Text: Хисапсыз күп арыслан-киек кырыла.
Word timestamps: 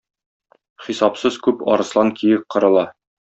Хисапсыз 0.85 1.37
күп 1.49 1.61
арыслан-киек 1.75 2.49
кырыла. 2.57 2.89